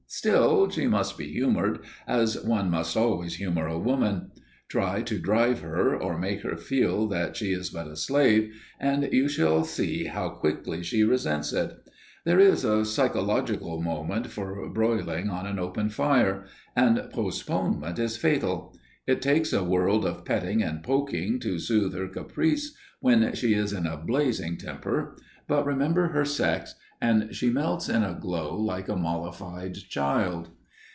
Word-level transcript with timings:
Still, 0.13 0.69
she 0.69 0.87
must 0.87 1.17
be 1.17 1.31
humoured 1.31 1.79
as 2.05 2.37
one 2.43 2.69
must 2.69 2.97
always 2.97 3.35
humour 3.35 3.67
a 3.67 3.79
woman. 3.79 4.31
Try 4.67 5.03
to 5.03 5.17
drive 5.19 5.61
her, 5.61 5.95
or 5.95 6.19
make 6.19 6.41
her 6.41 6.57
feel 6.57 7.07
that 7.07 7.37
she 7.37 7.53
is 7.53 7.69
but 7.69 7.87
a 7.87 7.95
slave, 7.95 8.53
and 8.77 9.07
you 9.13 9.29
shall 9.29 9.63
see 9.63 10.03
how 10.07 10.27
quickly 10.31 10.83
she 10.83 11.05
resents 11.05 11.53
it. 11.53 11.77
There 12.25 12.41
is 12.41 12.65
a 12.65 12.83
psychological 12.83 13.81
moment 13.81 14.27
for 14.27 14.69
broiling 14.73 15.29
on 15.29 15.47
an 15.47 15.57
open 15.57 15.89
fire, 15.89 16.43
and 16.75 17.07
postponement 17.13 17.97
is 17.97 18.17
fatal. 18.17 18.77
It 19.07 19.21
takes 19.21 19.53
a 19.53 19.63
world 19.63 20.03
of 20.05 20.25
petting 20.25 20.61
and 20.61 20.83
poking 20.83 21.39
to 21.39 21.57
sooth 21.57 21.93
her 21.93 22.09
caprice 22.09 22.75
when 22.99 23.33
she 23.33 23.53
is 23.53 23.71
in 23.71 23.87
a 23.87 23.95
blazing 23.97 24.57
temper, 24.57 25.15
but 25.47 25.65
remember 25.65 26.09
her 26.09 26.25
sex, 26.25 26.75
and 27.03 27.33
she 27.33 27.49
melts 27.49 27.89
in 27.89 28.03
a 28.03 28.13
glow 28.21 28.55
like 28.55 28.87
a 28.87 28.95
mollified 28.95 29.73
child. 29.89 30.49